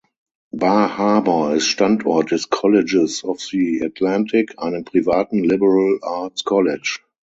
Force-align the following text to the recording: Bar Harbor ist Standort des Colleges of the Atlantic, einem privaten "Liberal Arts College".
Bar 0.51 0.97
Harbor 0.97 1.53
ist 1.53 1.67
Standort 1.67 2.31
des 2.31 2.49
Colleges 2.49 3.23
of 3.23 3.39
the 3.39 3.83
Atlantic, 3.85 4.57
einem 4.57 4.83
privaten 4.83 5.43
"Liberal 5.43 5.99
Arts 6.01 6.43
College". 6.43 7.01